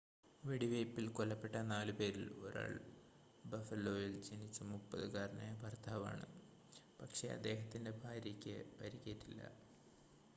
[0.43, 2.71] വെടിവെയ്പ്പിൽ കൊല്ലപ്പെട്ട നാലുപേരിൽ ഒരാൾ
[3.43, 6.25] ബഫലോയിൽ ജനിച്ച 30-കാരനായ ഭർത്താവാണ്
[6.99, 9.43] പക്ഷേ അദ്ദേഹത്തിൻ്റെ ഭാര്യയ്ക്ക് പരിക്കേറ്റില്ല